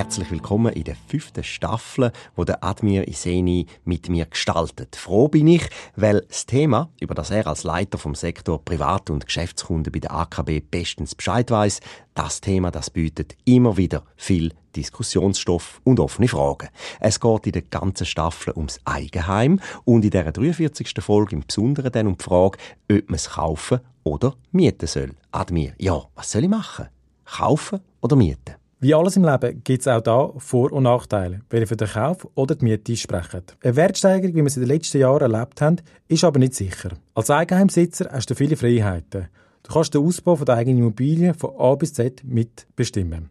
Herzlich 0.00 0.30
willkommen 0.30 0.72
in 0.72 0.84
der 0.84 0.96
fünften 1.08 1.44
Staffel, 1.44 2.10
wo 2.34 2.44
der 2.44 2.64
Admir 2.64 3.06
Iseni 3.06 3.66
mit 3.84 4.08
mir 4.08 4.24
gestaltet. 4.24 4.96
Froh 4.96 5.28
bin 5.28 5.46
ich, 5.46 5.68
weil 5.94 6.22
das 6.22 6.46
Thema, 6.46 6.88
über 7.00 7.14
das 7.14 7.30
er 7.30 7.46
als 7.46 7.64
Leiter 7.64 7.98
vom 7.98 8.14
Sektor 8.14 8.64
Privat- 8.64 9.10
und 9.10 9.26
Geschäftskunden 9.26 9.92
bei 9.92 9.98
der 9.98 10.12
AKB 10.12 10.60
bestens 10.60 11.14
Bescheid 11.14 11.50
weiß, 11.50 11.80
das 12.14 12.40
Thema, 12.40 12.70
das 12.70 12.88
bietet 12.88 13.36
immer 13.44 13.76
wieder 13.76 14.04
viel 14.16 14.54
Diskussionsstoff 14.74 15.82
und 15.84 16.00
offene 16.00 16.28
Fragen. 16.28 16.70
Es 16.98 17.20
geht 17.20 17.46
in 17.46 17.52
der 17.52 17.62
ganzen 17.62 18.06
Staffel 18.06 18.54
ums 18.56 18.80
Eigenheim 18.86 19.60
und 19.84 20.02
in 20.02 20.12
der 20.12 20.32
43. 20.32 20.94
Folge 21.00 21.36
im 21.36 21.44
Besonderen 21.46 21.92
dann 21.92 22.06
um 22.06 22.16
die 22.16 22.24
Frage, 22.24 22.56
ob 22.90 23.10
man 23.10 23.16
es 23.16 23.28
kaufen 23.28 23.80
oder 24.02 24.34
mieten 24.50 24.86
soll. 24.86 25.10
Admir, 25.30 25.74
ja, 25.76 26.02
was 26.14 26.30
soll 26.30 26.44
ich 26.44 26.48
machen? 26.48 26.88
Kaufen 27.26 27.80
oder 28.00 28.16
mieten? 28.16 28.54
Wie 28.82 28.94
alles 28.94 29.16
im 29.16 29.24
Leben 29.24 29.62
gibt 29.62 29.82
es 29.82 29.88
auch 29.88 30.00
da 30.00 30.32
Vor- 30.38 30.72
und 30.72 30.84
Nachteile, 30.84 31.40
ihr 31.52 31.66
für 31.66 31.76
den 31.76 31.86
Kauf 31.86 32.26
oder 32.34 32.54
die 32.54 32.64
Miete 32.64 32.96
sprechen. 32.96 33.42
Eine 33.62 33.76
Wertsteigerung, 33.76 34.34
wie 34.34 34.42
wir 34.42 34.48
sie 34.48 34.62
in 34.62 34.66
den 34.66 34.74
letzten 34.74 35.00
Jahren 35.00 35.30
erlebt 35.30 35.60
haben, 35.60 35.76
ist 36.08 36.24
aber 36.24 36.38
nicht 36.38 36.54
sicher. 36.54 36.88
Als 37.14 37.28
Eigenheimsitzer 37.28 38.08
hast 38.10 38.30
du 38.30 38.34
viele 38.34 38.56
Freiheiten. 38.56 39.28
Du 39.64 39.74
kannst 39.74 39.92
den 39.92 40.02
Ausbau 40.02 40.34
von 40.34 40.46
der 40.46 40.54
eigenen 40.54 40.78
Immobilie 40.78 41.34
von 41.34 41.50
A 41.58 41.74
bis 41.74 41.92
Z 41.92 42.24
mitbestimmen. 42.24 43.28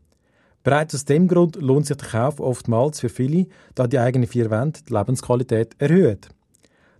Bereits 0.62 0.94
aus 0.94 1.05
dem 1.05 1.27
Grund 1.27 1.55
lohnt 1.55 1.88
sich 1.88 1.97
der 1.97 2.09
Kauf 2.09 2.39
oftmals 2.39 3.00
für 3.00 3.09
viele, 3.09 3.47
da 3.73 3.88
die 3.88 3.97
eigenen 3.97 4.27
vier 4.27 4.52
Wände 4.52 4.81
die 4.88 4.94
Lebensqualität 4.94 5.75
erhöht. 5.80 6.30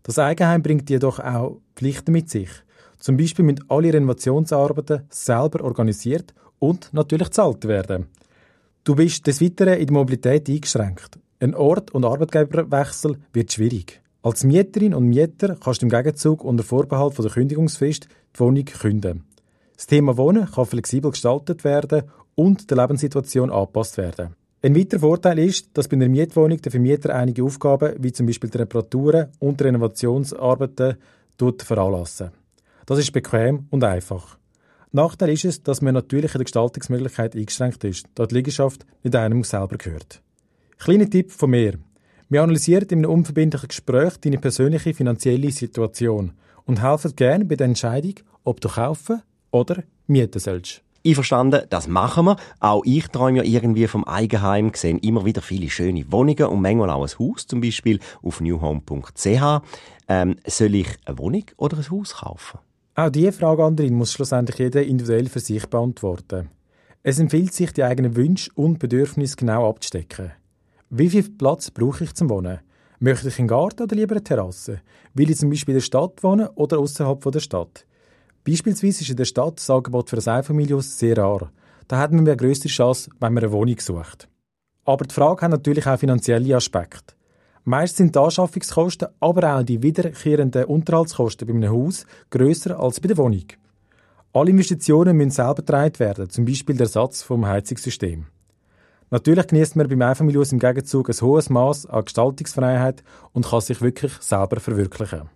Das 0.02 0.18
Eigenheim 0.18 0.64
bringt 0.64 0.90
jedoch 0.90 1.20
auch 1.20 1.60
Pflichten 1.76 2.14
mit 2.14 2.32
sich. 2.32 2.50
Zum 2.98 3.16
Beispiel 3.16 3.46
müssen 3.46 3.64
alle 3.70 3.94
Renovationsarbeiten 3.94 5.04
selber 5.12 5.64
organisiert 5.64 6.34
und 6.58 6.92
natürlich 6.94 7.28
gezahlt 7.28 7.68
werden. 7.68 8.08
Du 8.90 8.96
bist 8.96 9.28
des 9.28 9.40
Weiteren 9.40 9.78
in 9.78 9.86
der 9.86 9.94
Mobilität 9.94 10.50
eingeschränkt. 10.50 11.20
Ein 11.40 11.54
Ort- 11.54 11.92
und 11.92 12.06
Arbeitgeberwechsel 12.06 13.18
wird 13.34 13.52
schwierig. 13.52 14.02
Als 14.24 14.44
Mieterin 14.44 14.96
und 14.96 15.06
Mieter 15.06 15.58
kannst 15.64 15.84
du 15.84 15.86
im 15.86 15.92
Gegenzug 15.92 16.44
unter 16.44 16.64
Vorbehalt 16.64 17.14
von 17.14 17.24
der 17.24 17.32
Kündigungsfrist 17.32 18.08
die 18.36 18.40
Wohnung 18.40 18.66
künden. 18.66 19.26
Das 19.76 19.86
Thema 19.86 20.18
Wohnen 20.18 20.50
kann 20.50 20.66
flexibel 20.66 21.12
gestaltet 21.12 21.64
werden 21.64 22.02
und 22.34 22.72
der 22.72 22.78
Lebenssituation 22.78 23.52
angepasst 23.52 23.98
werden. 23.98 24.34
Ein 24.64 24.76
weiterer 24.76 25.02
Vorteil 25.02 25.38
ist, 25.38 25.70
dass 25.76 25.88
bei 25.88 25.96
einer 25.96 26.10
Mietwohnung 26.10 26.60
der 26.60 26.72
Vermieter 26.72 27.14
einige 27.14 27.44
Aufgaben, 27.44 27.94
wie 28.00 28.12
zum 28.12 28.26
Beispiel 28.26 28.50
die 28.50 28.58
Reparaturen 28.58 29.28
und 29.38 29.62
Renovationsarbeiten, 29.62 30.98
veranlassen. 31.38 32.32
Das 32.88 32.98
ist 32.98 33.12
bequem 33.12 33.68
und 33.70 33.84
einfach. 33.84 34.40
Nachteil 34.92 35.30
ist 35.30 35.46
es, 35.46 35.62
dass 35.62 35.82
man 35.82 35.94
natürlich 35.94 36.34
in 36.34 36.40
der 36.40 36.46
Gestaltungsmöglichkeit 36.46 37.36
eingeschränkt 37.36 37.84
ist, 37.84 38.08
da 38.16 38.26
die 38.26 38.36
Liegenschaft 38.36 38.86
nicht 39.04 39.16
einem 39.16 39.44
selber 39.44 39.78
gehört. 39.78 40.22
Kleiner 40.80 41.10
Tipp 41.10 41.32
von 41.32 41.52
mir. 41.52 41.78
Wir 42.28 42.42
analysieren 42.42 42.88
in 42.90 43.00
einem 43.00 43.12
unverbindlichen 43.12 43.68
Gespräch 43.68 44.18
deine 44.18 44.40
persönliche 44.40 44.94
finanzielle 44.94 45.52
Situation 45.52 46.32
und 46.66 46.82
helfen 46.82 47.16
gerne 47.16 47.46
bei 47.46 47.56
der 47.56 47.68
Entscheidung, 47.68 48.16
ob 48.44 48.62
du 48.62 48.70
kaufen 48.70 49.22
oder 49.52 49.84
mieten 50.08 50.40
sollst. 50.40 50.82
Einverstanden, 51.06 51.66
das 51.70 51.88
machen 51.88 52.26
wir. 52.26 52.38
Auch 52.60 52.84
ich 52.84 53.08
träume 53.08 53.38
ja 53.38 53.44
irgendwie 53.44 53.88
vom 53.88 54.04
Eigenheim, 54.06 54.72
sehe 54.74 54.98
immer 54.98 55.24
wieder 55.24 55.42
viele 55.42 55.70
schöne 55.70 56.12
Wohnungen 56.12 56.46
und 56.46 56.62
manchmal 56.62 56.90
auch 56.90 57.04
ein 57.04 57.20
Haus, 57.20 57.48
zum 57.48 57.62
Beispiel 57.62 58.00
auf 58.22 58.42
newhome.ch. 58.42 59.64
Ähm, 60.08 60.36
soll 60.46 60.76
ich 60.76 60.88
eine 61.06 61.18
Wohnung 61.18 61.46
oder 61.58 61.78
ein 61.78 61.90
Haus 61.90 62.16
kaufen? 62.16 62.60
Auch 63.00 63.10
diese 63.10 63.32
Frage, 63.32 63.64
Andrin, 63.64 63.94
muss 63.94 64.12
schlussendlich 64.12 64.60
jeder 64.60 64.84
individuell 64.84 65.30
für 65.30 65.40
sich 65.40 65.66
beantworten. 65.68 66.50
Es 67.02 67.18
empfiehlt 67.18 67.54
sich, 67.54 67.72
die 67.72 67.86
eigenen 67.86 68.18
Wünsche 68.18 68.52
und 68.56 68.78
Bedürfnisse 68.78 69.38
genau 69.38 69.70
abzustecken. 69.70 70.34
Wie 70.90 71.10
viel 71.10 71.30
Platz 71.30 71.72
brauche 71.72 72.04
ich 72.04 72.14
zum 72.14 72.30
Wohnen? 72.30 72.60
Möchte 73.00 73.30
ich 73.30 73.40
einen 73.40 73.48
Garten 73.48 73.84
oder 73.84 73.96
lieber 73.96 74.16
eine 74.16 74.24
Terrasse? 74.26 74.82
Will 75.14 75.30
ich 75.30 75.38
zum 75.38 75.50
Beispiel 75.50 75.76
in 75.76 75.78
der 75.78 75.86
Stadt 75.86 76.22
wohnen 76.24 76.50
oder 76.56 76.80
außerhalb 76.80 77.22
der 77.32 77.40
Stadt? 77.40 77.86
Beispielsweise 78.44 79.04
ist 79.04 79.10
in 79.10 79.16
der 79.16 79.24
Stadt 79.24 79.60
das 79.60 79.70
Angebot 79.70 80.10
für 80.10 80.18
ein 80.18 80.28
Einfamilienhaus 80.28 81.00
sehr 81.00 81.18
rar. 81.18 81.54
Da 81.88 82.00
hat 82.00 82.12
man 82.12 82.28
eine 82.28 82.36
größere 82.36 82.68
Chance, 82.68 83.12
wenn 83.22 83.34
man 83.34 83.46
eine 83.46 83.54
Wohnung 83.54 83.80
sucht. 83.80 84.28
Aber 84.84 85.06
die 85.06 85.16
Frage 85.16 85.44
hat 85.44 85.52
natürlich 85.52 85.88
auch 85.88 85.98
finanzielle 85.98 86.54
Aspekte. 86.54 87.14
Meist 87.66 87.98
sind 87.98 88.16
die 88.16 88.20
Anschaffungskosten, 88.20 89.10
aber 89.20 89.56
auch 89.56 89.64
die 89.64 89.84
wiederkehrenden 89.84 90.66
Unterhaltskosten 90.66 91.48
bei 91.48 91.54
einem 91.54 91.72
Haus 91.72 92.06
grösser 92.30 92.80
als 92.80 93.00
bei 93.00 93.08
der 93.08 93.18
Wohnung. 93.18 93.46
Alle 94.32 94.52
Investitionen 94.52 95.18
müssen 95.18 95.32
selber 95.32 95.56
getragen 95.56 96.00
werden, 96.00 96.30
zum 96.30 96.46
Beispiel 96.46 96.76
der 96.76 96.86
Ersatz 96.86 97.24
vom 97.24 97.46
Heizungssystem. 97.46 98.26
Natürlich 99.12 99.48
genießt 99.48 99.76
man 99.76 99.90
beim 99.90 100.02
Einfamilienhaus 100.04 100.52
im 100.52 100.60
Gegenzug 100.60 101.10
ein 101.10 101.22
hohes 101.22 101.50
Maß 101.50 101.88
an 101.88 102.06
Gestaltungsfreiheit 102.06 103.04
und 103.34 103.48
kann 103.48 103.62
sich 103.62 103.82
wirklich 103.82 104.14
selber 104.20 104.60
verwirklichen. 104.60 105.30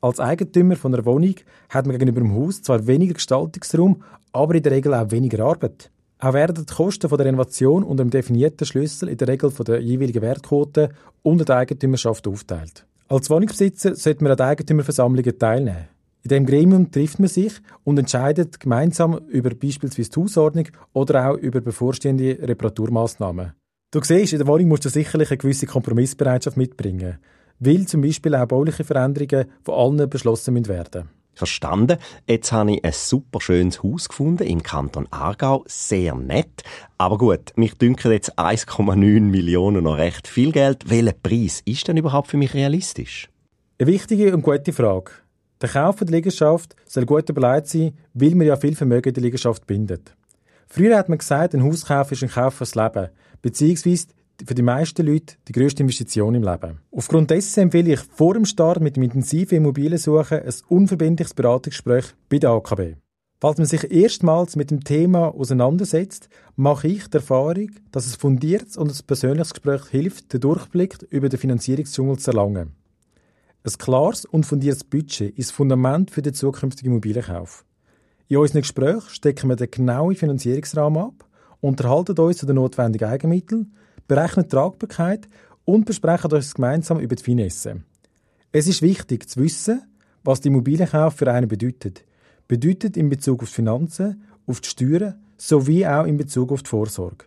Als 0.00 0.20
Eigentümer 0.20 0.76
von 0.76 0.94
einer 0.94 1.04
Wohnung 1.04 1.34
hat 1.68 1.86
man 1.86 1.98
gegenüber 1.98 2.20
dem 2.20 2.34
Haus 2.34 2.62
zwar 2.62 2.86
weniger 2.86 3.14
Gestaltungsraum, 3.14 4.04
aber 4.32 4.54
in 4.54 4.62
der 4.62 4.72
Regel 4.72 4.94
auch 4.94 5.10
weniger 5.10 5.44
Arbeit. 5.44 5.90
Auch 6.18 6.32
werden 6.32 6.64
die 6.66 6.74
Kosten 6.74 7.08
der 7.08 7.26
Renovation 7.26 7.82
unter 7.82 8.02
dem 8.02 8.10
definierten 8.10 8.66
Schlüssel 8.66 9.10
in 9.10 9.18
der 9.18 9.28
Regel 9.28 9.50
von 9.50 9.66
der 9.66 9.80
jeweiligen 9.80 10.22
Wertquote 10.22 10.88
unter 11.22 11.44
der 11.44 11.56
Eigentümerschaft 11.56 12.26
aufteilt. 12.26 12.86
Als 13.08 13.28
Wohnungsbesitzer 13.28 13.94
sollte 13.94 14.24
man 14.24 14.32
an 14.32 14.38
den 14.38 14.46
Eigentümerversammlungen 14.46 15.38
teilnehmen. 15.38 15.88
In 16.22 16.28
diesem 16.28 16.46
Gremium 16.46 16.90
trifft 16.90 17.20
man 17.20 17.28
sich 17.28 17.52
und 17.84 17.98
entscheidet 17.98 18.58
gemeinsam 18.58 19.18
über 19.28 19.50
beispielsweise 19.50 20.10
die 20.10 20.20
Hausordnung 20.20 20.68
oder 20.92 21.30
auch 21.30 21.36
über 21.36 21.60
bevorstehende 21.60 22.38
Reparaturmaßnahmen. 22.42 23.52
Du 23.92 24.00
siehst, 24.02 24.32
in 24.32 24.38
der 24.38 24.48
Wohnung 24.48 24.68
musst 24.68 24.86
du 24.86 24.88
sicherlich 24.88 25.30
eine 25.30 25.38
gewisse 25.38 25.66
Kompromissbereitschaft 25.66 26.56
mitbringen, 26.56 27.18
weil 27.60 27.86
zum 27.86 28.00
Beispiel 28.00 28.34
auch 28.34 28.46
bauliche 28.46 28.82
Veränderungen 28.82 29.46
von 29.62 29.74
allen 29.74 30.10
beschlossen 30.10 30.66
werden 30.66 31.08
Verstanden. 31.36 31.98
Jetzt 32.26 32.50
habe 32.50 32.72
ich 32.72 32.84
ein 32.84 32.92
super 32.92 33.40
schönes 33.40 33.82
Haus 33.82 34.08
gefunden 34.08 34.44
im 34.44 34.62
Kanton 34.62 35.06
Aargau. 35.10 35.64
Sehr 35.66 36.14
nett. 36.14 36.62
Aber 36.96 37.18
gut, 37.18 37.52
mich 37.56 37.74
dünken 37.74 38.10
jetzt 38.10 38.38
1,9 38.38 39.20
Millionen 39.20 39.84
noch 39.84 39.98
recht 39.98 40.26
viel 40.26 40.50
Geld. 40.50 40.88
Welcher 40.88 41.12
Preis 41.12 41.60
ist 41.66 41.86
denn 41.86 41.98
überhaupt 41.98 42.28
für 42.28 42.38
mich 42.38 42.54
realistisch? 42.54 43.28
Eine 43.78 43.88
wichtige 43.88 44.34
und 44.34 44.42
gute 44.42 44.72
Frage. 44.72 45.12
Der 45.60 45.68
Kauf 45.68 45.96
der 45.96 46.08
Liegenschaft 46.08 46.74
soll 46.86 47.04
gut 47.04 47.28
überlegt 47.28 47.68
sein, 47.68 47.92
weil 48.14 48.34
man 48.34 48.46
ja 48.46 48.56
viel 48.56 48.74
Vermögen 48.74 49.08
in 49.08 49.14
der 49.14 49.22
Liegenschaft 49.22 49.66
bindet. 49.66 50.16
Früher 50.66 50.96
hat 50.96 51.10
man 51.10 51.18
gesagt, 51.18 51.54
ein 51.54 51.62
Hauskauf 51.62 52.12
ist 52.12 52.22
ein 52.22 52.30
Kauf 52.30 52.54
fürs 52.54 52.74
Leben, 52.74 53.08
beziehungsweise 53.42 54.08
für 54.44 54.54
die 54.54 54.62
meisten 54.62 55.06
Leute 55.06 55.36
die 55.48 55.52
grösste 55.52 55.82
Investition 55.82 56.34
im 56.34 56.42
Leben. 56.42 56.80
Aufgrund 56.90 57.30
dessen 57.30 57.60
empfehle 57.60 57.94
ich 57.94 58.00
vor 58.00 58.34
dem 58.34 58.44
Start 58.44 58.80
mit 58.80 58.96
dem 58.96 59.04
intensiven 59.04 59.58
Immobiliensuchen 59.58 60.40
ein 60.40 60.54
unverbindliches 60.68 61.34
Beratungsgespräch 61.34 62.14
bei 62.28 62.38
der 62.38 62.50
AKB. 62.50 62.96
Falls 63.38 63.58
man 63.58 63.66
sich 63.66 63.90
erstmals 63.90 64.56
mit 64.56 64.70
dem 64.70 64.82
Thema 64.82 65.34
auseinandersetzt, 65.34 66.30
mache 66.56 66.88
ich 66.88 67.06
die 67.08 67.18
Erfahrung, 67.18 67.70
dass 67.92 68.06
es 68.06 68.16
fundiertes 68.16 68.78
und 68.78 68.90
ein 68.90 69.06
persönliches 69.06 69.52
Gespräch 69.52 69.86
hilft, 69.90 70.32
den 70.32 70.40
Durchblick 70.40 70.96
über 71.10 71.28
den 71.28 71.38
Finanzierungsdschungel 71.38 72.18
zu 72.18 72.30
erlangen. 72.30 72.72
Ein 73.62 73.72
klares 73.78 74.24
und 74.24 74.46
fundiertes 74.46 74.84
Budget 74.84 75.36
ist 75.38 75.50
das 75.50 75.56
Fundament 75.56 76.10
für 76.10 76.22
den 76.22 76.32
zukünftigen 76.32 76.92
Immobilienkauf. 76.92 77.64
In 78.28 78.38
unseren 78.38 78.62
Gesprächen 78.62 79.10
stecken 79.10 79.48
wir 79.48 79.56
den 79.56 79.70
genauen 79.70 80.16
Finanzierungsrahmen 80.16 81.02
ab, 81.02 81.28
unterhalten 81.60 82.18
uns 82.18 82.38
zu 82.38 82.46
den 82.46 82.56
notwendigen 82.56 83.08
Eigenmitteln, 83.08 83.74
berechnen 84.06 84.48
Tragbarkeit 84.48 85.28
und 85.64 85.84
besprechen 85.84 86.32
uns 86.32 86.54
gemeinsam 86.54 87.00
über 87.00 87.16
die 87.16 87.22
Finesse. 87.22 87.82
Es 88.52 88.66
ist 88.66 88.82
wichtig 88.82 89.28
zu 89.28 89.40
wissen, 89.40 89.82
was 90.24 90.40
der 90.40 90.50
Immobilienkauf 90.50 91.14
für 91.14 91.30
einen 91.30 91.48
bedeutet. 91.48 92.04
Bedeutet 92.48 92.96
in 92.96 93.08
Bezug 93.08 93.42
auf 93.42 93.48
die 93.48 93.54
Finanzen, 93.54 94.22
auf 94.46 94.60
die 94.60 94.68
Steuern 94.68 95.14
sowie 95.36 95.86
auch 95.86 96.04
in 96.04 96.16
Bezug 96.16 96.52
auf 96.52 96.62
die 96.62 96.70
Vorsorge. 96.70 97.26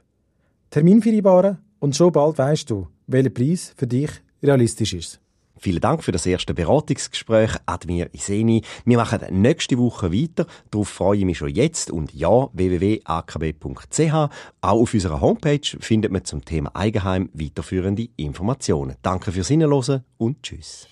Termin 0.70 1.02
vereinbaren 1.02 1.58
und 1.80 1.96
schon 1.96 2.12
bald 2.12 2.38
weißt 2.38 2.70
du, 2.70 2.88
welcher 3.08 3.30
Preis 3.30 3.74
für 3.76 3.88
dich 3.88 4.12
realistisch 4.42 4.94
ist. 4.94 5.20
Vielen 5.62 5.82
Dank 5.82 6.06
für 6.06 6.14
das 6.14 6.26
erste 6.26 6.54
Beratungsgespräch, 6.54 7.52
Admir 7.66 8.10
Iseni. 8.14 8.64
Wir 8.86 8.98
machen 8.98 9.20
nächste 9.30 9.78
Woche 9.78 10.14
weiter. 10.14 10.46
Darauf 10.72 10.88
freue 10.88 11.18
ich 11.20 11.26
mich 11.26 11.38
schon 11.38 11.50
jetzt. 11.50 11.92
Und 11.92 12.14
ja, 12.14 12.48
www.akb.ch. 12.54 14.14
Auch 14.14 14.32
auf 14.62 14.94
unserer 14.94 15.20
Homepage 15.20 15.60
findet 15.82 16.14
man 16.14 16.24
zum 16.24 16.46
Thema 16.46 16.74
Eigenheim 16.76 17.30
weiterführende 17.34 18.08
Informationen. 18.16 18.96
Danke 19.02 19.34
fürs 19.34 19.50
Hinhören 19.50 20.06
und 20.18 20.44
Tschüss. 20.44 20.88